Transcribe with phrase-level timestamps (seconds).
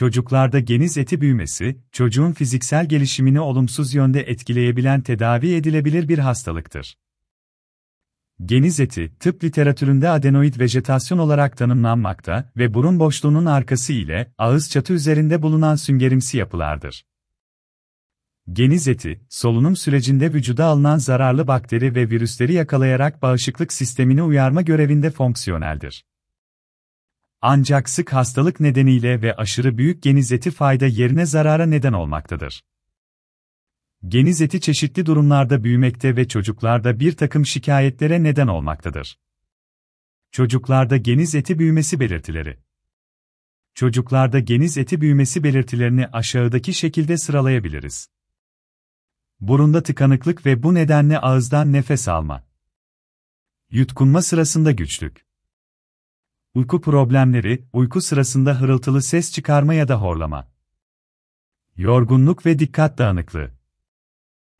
[0.00, 6.96] Çocuklarda geniz eti büyümesi, çocuğun fiziksel gelişimini olumsuz yönde etkileyebilen tedavi edilebilir bir hastalıktır.
[8.44, 14.92] Geniz eti, tıp literatüründe adenoid vejetasyon olarak tanımlanmakta ve burun boşluğunun arkası ile ağız çatı
[14.92, 17.04] üzerinde bulunan süngerimsi yapılardır.
[18.52, 25.10] Geniz eti, solunum sürecinde vücuda alınan zararlı bakteri ve virüsleri yakalayarak bağışıklık sistemini uyarma görevinde
[25.10, 26.04] fonksiyoneldir.
[27.42, 32.64] Ancak sık hastalık nedeniyle ve aşırı büyük geniz eti fayda yerine zarara neden olmaktadır.
[34.08, 39.18] Geniz eti çeşitli durumlarda büyümekte ve çocuklarda bir takım şikayetlere neden olmaktadır.
[40.30, 42.58] Çocuklarda geniz eti büyümesi belirtileri
[43.74, 48.08] Çocuklarda geniz eti büyümesi belirtilerini aşağıdaki şekilde sıralayabiliriz.
[49.40, 52.46] Burunda tıkanıklık ve bu nedenle ağızdan nefes alma.
[53.70, 55.29] Yutkunma sırasında güçlük.
[56.54, 60.48] Uyku problemleri, uyku sırasında hırıltılı ses çıkarma ya da horlama.
[61.76, 63.50] Yorgunluk ve dikkat dağınıklığı.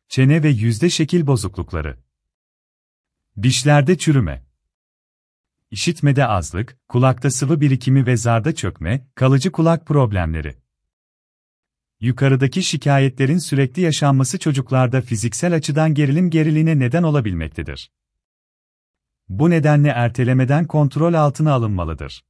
[0.07, 1.97] Çene ve yüzde şekil bozuklukları.
[3.41, 4.45] Dişlerde çürüme.
[5.71, 10.57] İşitmede azlık, kulakta sıvı birikimi ve zarda çökme, kalıcı kulak problemleri.
[11.99, 17.91] Yukarıdaki şikayetlerin sürekli yaşanması çocuklarda fiziksel açıdan gerilim geriliğine neden olabilmektedir.
[19.31, 22.23] Bu nedenle ertelemeden kontrol altına alınmalıdır.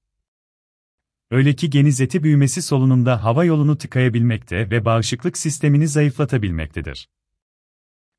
[1.31, 7.09] Öyle ki geniz eti büyümesi solunumda hava yolunu tıkayabilmekte ve bağışıklık sistemini zayıflatabilmektedir.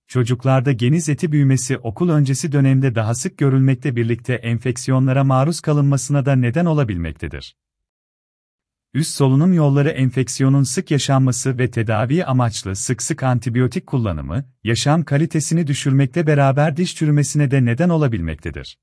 [0.08, 6.36] Çocuklarda geniz eti büyümesi okul öncesi dönemde daha sık görülmekte birlikte enfeksiyonlara maruz kalınmasına da
[6.36, 7.56] neden olabilmektedir.
[8.94, 15.66] Üst solunum yolları enfeksiyonun sık yaşanması ve tedavi amaçlı sık sık antibiyotik kullanımı, yaşam kalitesini
[15.66, 18.78] düşürmekle beraber diş çürümesine de neden olabilmektedir.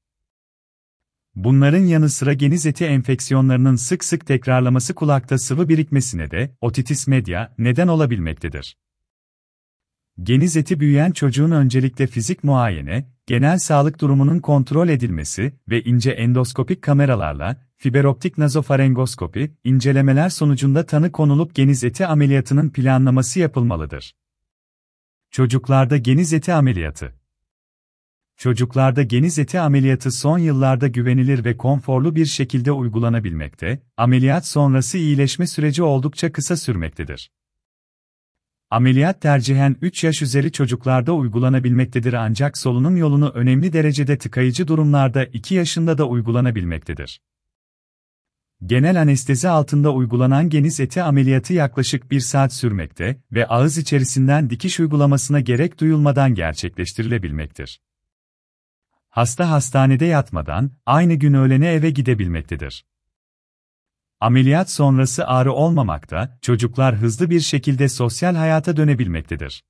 [1.36, 7.54] Bunların yanı sıra geniz eti enfeksiyonlarının sık sık tekrarlaması kulakta sıvı birikmesine de, otitis media,
[7.58, 8.78] neden olabilmektedir.
[10.24, 16.82] Geniz eti büyüyen çocuğun öncelikle fizik muayene, genel sağlık durumunun kontrol edilmesi ve ince endoskopik
[16.82, 24.16] kameralarla, fiberoptik nazofarengoskopi, incelemeler sonucunda tanı konulup geniz eti ameliyatının planlaması yapılmalıdır.
[25.32, 27.16] Çocuklarda geniz eti ameliyatı
[28.38, 35.48] Çocuklarda geniz eti ameliyatı son yıllarda güvenilir ve konforlu bir şekilde uygulanabilmekte, ameliyat sonrası iyileşme
[35.48, 37.32] süreci oldukça kısa sürmektedir.
[38.72, 45.56] Ameliyat tercihen 3 yaş üzeri çocuklarda uygulanabilmektedir ancak solunum yolunu önemli derecede tıkayıcı durumlarda 2
[45.56, 47.22] yaşında da uygulanabilmektedir.
[48.66, 54.80] Genel anestezi altında uygulanan geniz eti ameliyatı yaklaşık 1 saat sürmekte ve ağız içerisinden dikiş
[54.80, 57.82] uygulamasına gerek duyulmadan gerçekleştirilebilmektir.
[59.10, 62.86] Hasta hastanede yatmadan aynı gün öğlene eve gidebilmektedir.
[64.22, 69.64] Ameliyat sonrası ağrı olmamakta, çocuklar hızlı bir şekilde sosyal hayata dönebilmektedir.